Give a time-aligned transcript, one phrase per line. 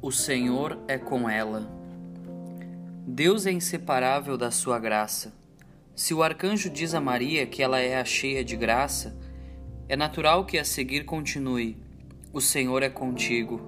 [0.00, 1.68] O Senhor é com ela.
[3.04, 5.34] Deus é inseparável da sua graça.
[5.92, 9.18] Se o arcanjo diz a Maria que ela é a cheia de graça,
[9.88, 11.76] é natural que a seguir continue:
[12.32, 13.60] O Senhor é contigo.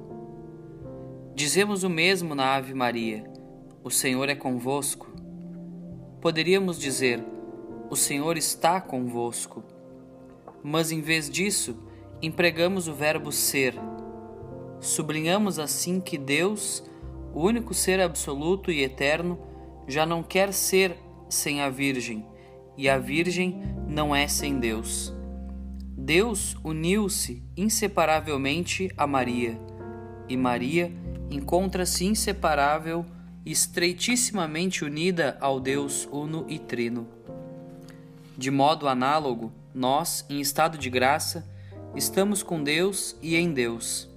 [1.35, 3.25] Dizemos o mesmo na Ave Maria:
[3.83, 5.11] O Senhor é convosco.
[6.21, 7.25] Poderíamos dizer:
[7.91, 9.65] O Senhor está convosco.
[10.63, 11.77] Mas em vez disso,
[12.23, 13.75] empregamos o verbo ser
[14.81, 16.83] Sublinhamos assim que Deus,
[17.35, 19.39] o único ser absoluto e eterno,
[19.87, 20.97] já não quer ser
[21.29, 22.27] sem a Virgem,
[22.79, 25.13] e a Virgem não é sem Deus.
[25.95, 29.61] Deus uniu-se inseparavelmente a Maria,
[30.27, 30.91] e Maria
[31.31, 33.05] encontra-se inseparável
[33.45, 37.07] e estreitissimamente unida ao Deus uno e trino.
[38.37, 41.47] De modo análogo, nós, em estado de graça,
[41.95, 44.10] estamos com Deus e em Deus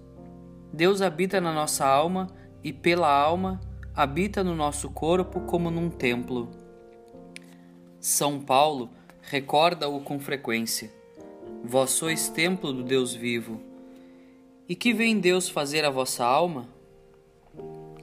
[0.74, 2.26] Deus habita na nossa alma
[2.64, 3.62] e, pela alma,
[3.96, 6.50] habita no nosso corpo como num templo.
[8.00, 8.90] São Paulo
[9.22, 10.92] recorda-o com frequência:
[11.64, 13.62] Vós sois templo do Deus vivo.
[14.68, 16.68] E que vem Deus fazer a vossa alma?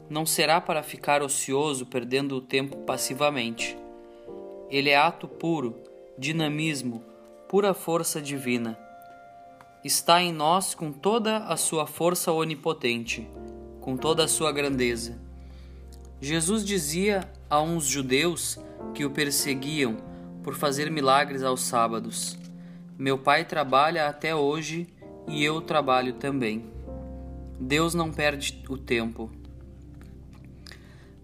[0.08, 3.76] Não será para ficar ocioso perdendo o tempo passivamente.
[4.68, 5.74] Ele é ato puro,
[6.16, 7.02] dinamismo,
[7.48, 8.78] pura força divina
[9.84, 13.28] está em nós com toda a sua força onipotente,
[13.80, 15.18] com toda a sua grandeza.
[16.20, 18.58] Jesus dizia a uns judeus
[18.94, 19.96] que o perseguiam
[20.42, 22.38] por fazer milagres aos sábados:
[22.98, 24.86] Meu pai trabalha até hoje
[25.26, 26.66] e eu trabalho também.
[27.58, 29.30] Deus não perde o tempo.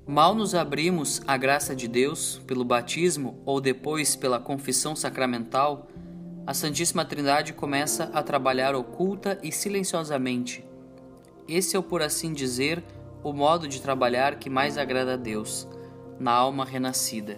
[0.07, 5.89] Mal nos abrimos à graça de Deus pelo batismo ou depois pela confissão sacramental,
[6.47, 10.65] a Santíssima Trindade começa a trabalhar oculta e silenciosamente.
[11.49, 12.85] Esse é por assim dizer,
[13.25, 15.67] o modo de trabalhar que mais agrada a Deus,
[16.21, 17.37] na alma renascida.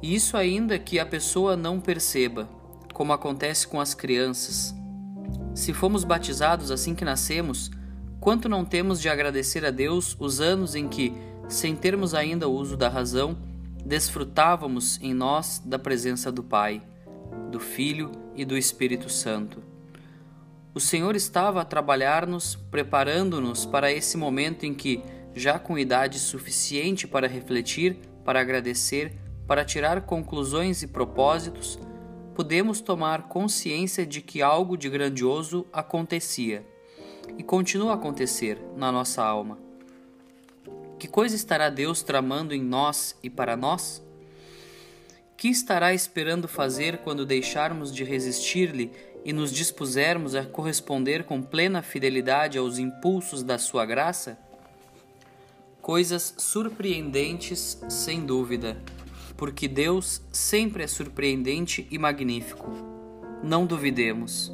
[0.00, 2.48] E isso ainda que a pessoa não perceba,
[2.94, 4.74] como acontece com as crianças.
[5.54, 7.70] Se fomos batizados assim que nascemos,
[8.20, 11.12] quanto não temos de agradecer a Deus os anos em que,
[11.46, 13.36] sem termos ainda o uso da razão,
[13.84, 16.82] desfrutávamos em nós da presença do Pai
[17.50, 19.62] do Filho e do Espírito Santo.
[20.74, 25.02] O Senhor estava a trabalhar-nos, preparando-nos para esse momento em que,
[25.34, 29.12] já com idade suficiente para refletir, para agradecer,
[29.46, 31.78] para tirar conclusões e propósitos,
[32.34, 36.64] podemos tomar consciência de que algo de grandioso acontecia
[37.36, 39.58] e continua a acontecer na nossa alma.
[40.98, 44.06] Que coisa estará Deus tramando em nós e para nós?
[45.38, 48.90] Que estará esperando fazer quando deixarmos de resistir-lhe
[49.24, 54.36] e nos dispusermos a corresponder com plena fidelidade aos impulsos da sua graça?
[55.80, 58.82] Coisas surpreendentes, sem dúvida,
[59.36, 62.72] porque Deus sempre é surpreendente e magnífico.
[63.40, 64.52] Não duvidemos.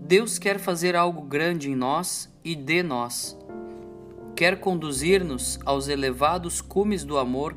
[0.00, 3.36] Deus quer fazer algo grande em nós e de nós.
[4.34, 7.54] Quer conduzir-nos aos elevados cumes do amor,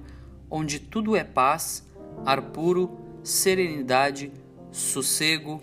[0.52, 1.88] onde tudo é paz
[2.26, 4.32] ar puro, serenidade,
[4.72, 5.62] sossego,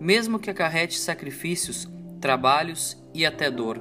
[0.00, 1.88] mesmo que acarrete sacrifícios,
[2.20, 3.80] trabalhos e até dor.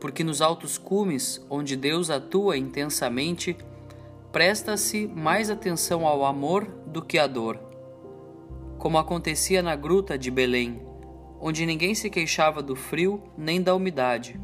[0.00, 3.56] Porque nos altos cumes, onde Deus atua intensamente,
[4.32, 7.58] presta-se mais atenção ao amor do que à dor.
[8.78, 10.82] Como acontecia na gruta de Belém,
[11.40, 14.38] onde ninguém se queixava do frio nem da umidade.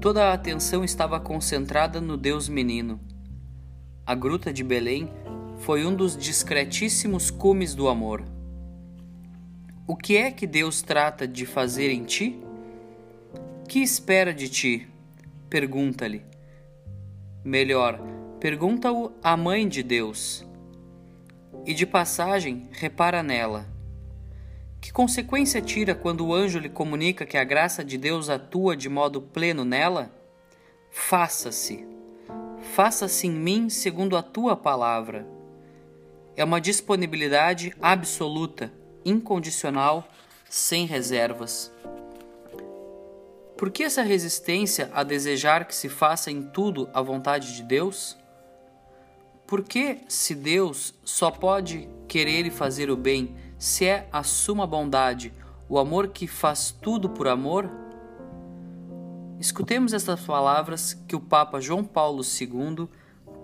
[0.00, 3.00] Toda a atenção estava concentrada no Deus menino.
[4.06, 5.10] A gruta de Belém
[5.60, 8.22] foi um dos discretíssimos cumes do amor.
[9.86, 12.38] O que é que Deus trata de fazer em ti?
[13.66, 14.86] Que espera de ti?
[15.48, 16.22] Pergunta-lhe.
[17.42, 17.98] Melhor,
[18.38, 20.46] pergunta-o à mãe de Deus.
[21.64, 23.66] E de passagem, repara nela.
[24.82, 28.90] Que consequência tira quando o anjo lhe comunica que a graça de Deus atua de
[28.90, 30.14] modo pleno nela?
[30.90, 31.94] Faça-se.
[32.74, 35.24] Faça-se em mim segundo a tua palavra
[36.36, 38.72] é uma disponibilidade absoluta,
[39.04, 40.08] incondicional,
[40.50, 41.70] sem reservas.
[43.56, 48.18] Por que essa resistência a desejar que se faça em tudo a vontade de Deus?
[49.46, 54.66] Por que, se Deus só pode querer e fazer o bem, se é a suma
[54.66, 55.32] bondade,
[55.68, 57.83] o amor que faz tudo por amor?
[59.44, 62.88] Escutemos estas palavras que o Papa João Paulo II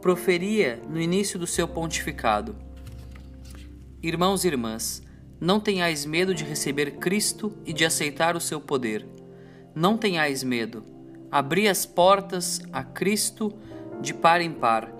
[0.00, 2.56] proferia no início do seu pontificado.
[4.02, 5.02] Irmãos e irmãs,
[5.38, 9.06] não tenhais medo de receber Cristo e de aceitar o seu poder.
[9.74, 10.82] não tenhais medo.
[11.30, 13.52] Abri as portas a Cristo
[14.00, 14.90] de par em par.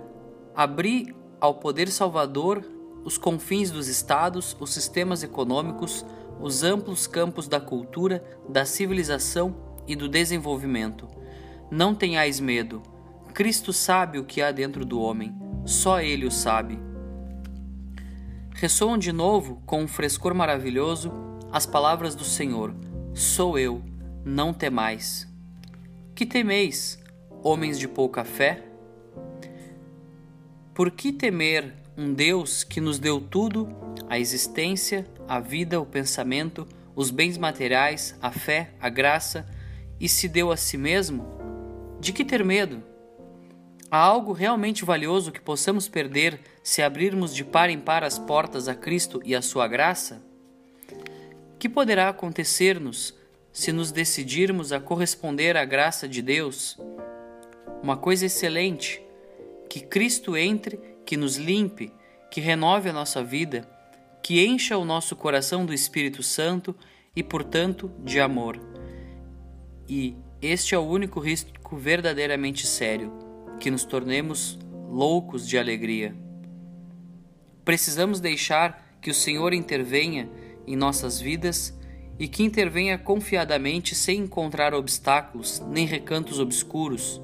[0.53, 2.63] Abri ao poder salvador
[3.03, 6.05] os confins dos estados, os sistemas econômicos,
[6.39, 11.07] os amplos campos da cultura, da civilização e do desenvolvimento.
[11.69, 12.81] Não tenhais medo.
[13.33, 15.33] Cristo sabe o que há dentro do homem,
[15.65, 16.77] só Ele o sabe.
[18.53, 21.11] Ressoam de novo, com um frescor maravilhoso,
[21.51, 22.75] as palavras do Senhor:
[23.13, 23.81] Sou eu,
[24.23, 25.27] não temais.
[26.13, 26.99] Que temeis,
[27.41, 28.63] homens de pouca fé?
[30.73, 33.67] Por que temer um Deus que nos deu tudo,
[34.09, 39.45] a existência, a vida, o pensamento, os bens materiais, a fé, a graça,
[40.01, 41.27] e se deu a si mesmo?
[41.99, 42.83] De que ter medo?
[43.91, 48.67] Há algo realmente valioso que possamos perder se abrirmos de par em par as portas
[48.67, 50.23] a Cristo e a sua graça?
[51.59, 53.13] Que poderá acontecer-nos
[53.53, 56.79] se nos decidirmos a corresponder à graça de Deus?
[57.83, 58.99] Uma coisa excelente,
[59.69, 61.93] que Cristo entre que nos limpe,
[62.31, 63.69] que renove a nossa vida,
[64.23, 66.75] que encha o nosso coração do Espírito Santo
[67.15, 68.80] e, portanto, de amor.
[69.87, 73.11] E este é o único risco verdadeiramente sério,
[73.59, 74.57] que nos tornemos
[74.89, 76.15] loucos de alegria.
[77.63, 80.29] Precisamos deixar que o Senhor intervenha
[80.67, 81.77] em nossas vidas
[82.19, 87.21] e que intervenha confiadamente sem encontrar obstáculos nem recantos obscuros.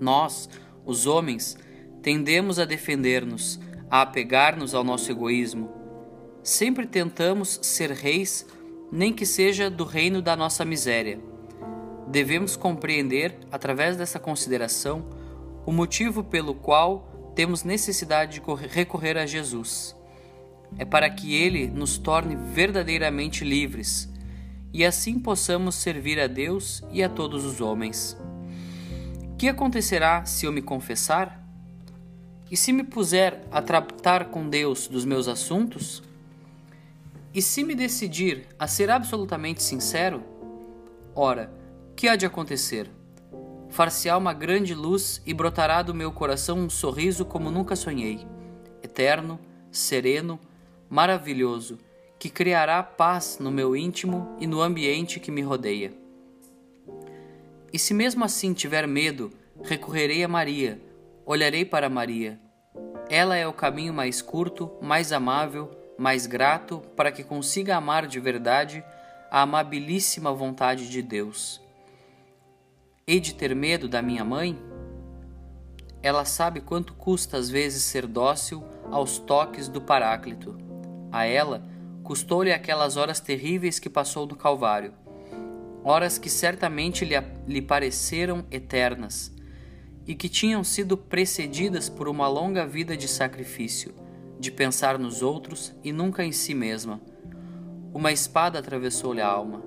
[0.00, 0.48] Nós,
[0.84, 1.56] os homens,
[2.02, 3.60] tendemos a defender-nos,
[3.90, 5.70] a apegar-nos ao nosso egoísmo.
[6.42, 8.46] Sempre tentamos ser reis,
[8.90, 11.31] nem que seja do reino da nossa miséria.
[12.12, 15.02] Devemos compreender, através dessa consideração,
[15.64, 19.96] o motivo pelo qual temos necessidade de recorrer a Jesus.
[20.76, 24.12] É para que Ele nos torne verdadeiramente livres
[24.74, 28.14] e assim possamos servir a Deus e a todos os homens.
[29.38, 31.42] Que acontecerá se eu me confessar?
[32.50, 36.02] E se me puser a tratar com Deus dos meus assuntos?
[37.32, 40.22] E se me decidir a ser absolutamente sincero?
[41.14, 41.61] Ora,
[42.02, 42.90] que há de acontecer?
[43.70, 48.26] Far-se-á uma grande luz e brotará do meu coração um sorriso como nunca sonhei,
[48.82, 49.38] eterno,
[49.70, 50.36] sereno,
[50.90, 51.78] maravilhoso,
[52.18, 55.92] que criará paz no meu íntimo e no ambiente que me rodeia.
[57.72, 59.32] E se mesmo assim tiver medo,
[59.62, 60.80] recorrerei a Maria
[61.24, 62.36] olharei para Maria.
[63.08, 68.18] Ela é o caminho mais curto, mais amável, mais grato para que consiga amar de
[68.18, 68.84] verdade
[69.30, 71.62] a amabilíssima vontade de Deus.
[73.04, 74.56] Hei de ter medo da minha mãe?
[76.00, 78.62] Ela sabe quanto custa às vezes ser dócil
[78.92, 80.56] aos toques do Paráclito.
[81.10, 81.64] A ela
[82.04, 84.94] custou-lhe aquelas horas terríveis que passou no Calvário,
[85.82, 89.34] horas que certamente lhe, lhe pareceram eternas
[90.06, 93.92] e que tinham sido precedidas por uma longa vida de sacrifício,
[94.38, 97.00] de pensar nos outros e nunca em si mesma.
[97.92, 99.60] Uma espada atravessou-lhe a alma.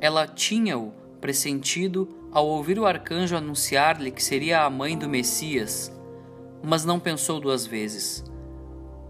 [0.00, 5.92] Ela tinha-o pressentido ao ouvir o arcanjo anunciar-lhe que seria a mãe do Messias,
[6.62, 8.24] mas não pensou duas vezes.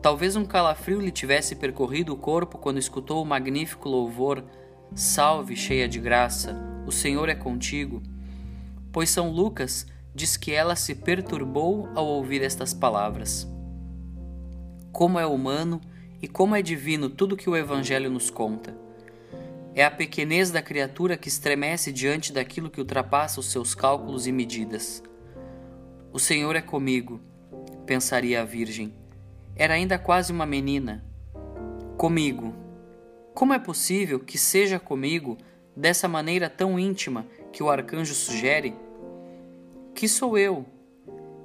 [0.00, 4.42] Talvez um calafrio lhe tivesse percorrido o corpo quando escutou o magnífico louvor:
[4.94, 6.56] Salve, cheia de graça,
[6.86, 8.02] o Senhor é contigo
[8.96, 13.46] pois São Lucas diz que ela se perturbou ao ouvir estas palavras.
[14.90, 15.82] Como é humano
[16.22, 18.74] e como é divino tudo que o Evangelho nos conta.
[19.76, 24.32] É a pequenez da criatura que estremece diante daquilo que ultrapassa os seus cálculos e
[24.32, 25.02] medidas.
[26.10, 27.20] O Senhor é comigo,
[27.84, 28.94] pensaria a Virgem.
[29.54, 31.04] Era ainda quase uma menina.
[31.98, 32.54] Comigo.
[33.34, 35.36] Como é possível que seja comigo
[35.76, 38.74] dessa maneira tão íntima que o arcanjo sugere?
[39.94, 40.64] Que sou eu?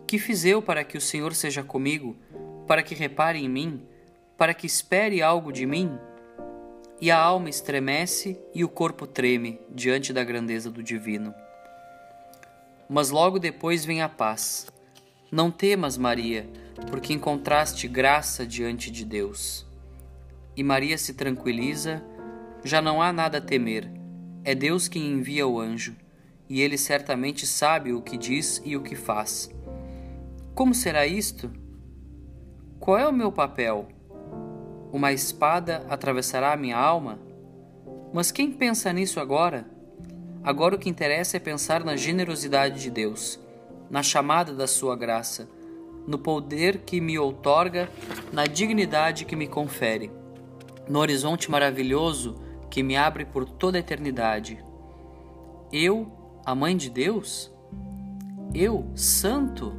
[0.07, 2.15] Que fiz eu para que o Senhor seja comigo,
[2.65, 3.81] para que repare em mim,
[4.37, 5.99] para que espere algo de mim?
[7.01, 11.33] E a alma estremece e o corpo treme diante da grandeza do divino.
[12.87, 14.67] Mas logo depois vem a paz.
[15.31, 16.47] Não temas, Maria,
[16.91, 19.65] porque encontraste graça diante de Deus.
[20.55, 22.03] E Maria se tranquiliza,
[22.63, 23.89] já não há nada a temer.
[24.43, 25.95] É Deus quem envia o anjo
[26.47, 29.49] e ele certamente sabe o que diz e o que faz.
[30.53, 31.49] Como será isto?
[32.79, 33.87] Qual é o meu papel?
[34.91, 37.17] Uma espada atravessará a minha alma?
[38.13, 39.65] Mas quem pensa nisso agora?
[40.43, 43.39] Agora o que interessa é pensar na generosidade de Deus,
[43.89, 45.47] na chamada da sua graça,
[46.05, 47.89] no poder que me outorga,
[48.33, 50.11] na dignidade que me confere,
[50.89, 54.61] no horizonte maravilhoso que me abre por toda a eternidade.
[55.71, 56.11] Eu,
[56.45, 57.49] a mãe de Deus?
[58.53, 59.73] Eu, santo?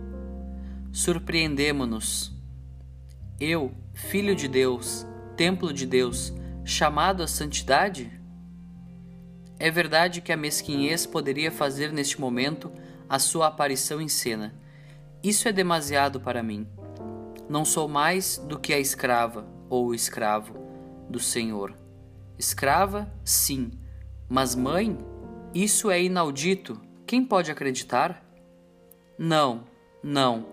[0.90, 2.32] Surpreendemo-nos.
[3.38, 5.06] Eu, filho de Deus,
[5.36, 6.32] templo de Deus,
[6.64, 8.10] chamado à santidade?
[9.58, 12.72] É verdade que a mesquinhez poderia fazer neste momento
[13.08, 14.54] a sua aparição em cena.
[15.22, 16.66] Isso é demasiado para mim.
[17.48, 20.54] Não sou mais do que a escrava ou o escravo
[21.08, 21.76] do Senhor.
[22.38, 23.70] Escrava, sim,
[24.28, 24.98] mas mãe?
[25.54, 26.80] Isso é inaudito.
[27.06, 28.24] Quem pode acreditar?
[29.18, 29.64] Não,
[30.02, 30.46] não.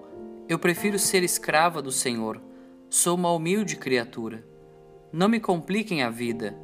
[0.48, 2.49] Eu prefiro ser escrava do Senhor.
[2.92, 4.44] Sou uma humilde criatura.
[5.14, 6.58] Não me compliquem a vida.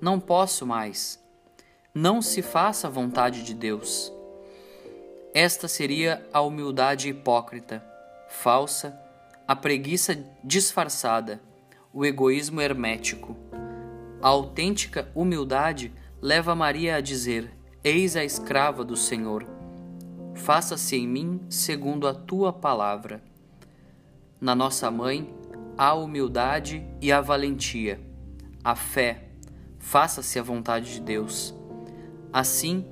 [0.00, 1.22] Não posso mais.
[1.94, 4.12] Não se faça a vontade de Deus.
[5.32, 7.84] Esta seria a humildade hipócrita,
[8.28, 9.00] falsa,
[9.46, 11.40] a preguiça disfarçada,
[11.92, 13.36] o egoísmo hermético.
[14.20, 17.48] A autêntica humildade leva Maria a dizer:
[17.84, 19.46] Eis a escrava do Senhor.
[20.34, 23.22] Faça-se em mim segundo a tua palavra.
[24.40, 25.32] Na nossa mãe,
[25.80, 27.98] a humildade e a valentia,
[28.62, 29.30] a fé.
[29.78, 31.54] Faça-se a vontade de Deus.
[32.30, 32.84] Assim,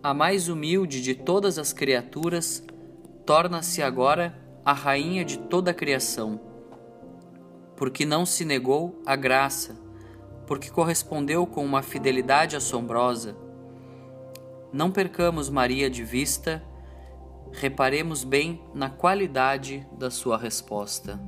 [0.00, 2.64] a mais humilde de todas as criaturas
[3.26, 6.40] torna-se agora a rainha de toda a criação,
[7.76, 9.76] porque não se negou a graça,
[10.46, 13.36] porque correspondeu com uma fidelidade assombrosa
[14.70, 16.62] não percamos Maria de vista,
[17.52, 21.18] reparemos bem na qualidade da sua resposta.